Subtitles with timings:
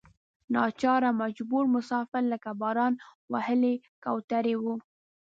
[0.53, 2.93] ناچاره مجبور مسافر لکه باران
[3.31, 3.73] وهلې
[4.03, 4.75] کوترې وو.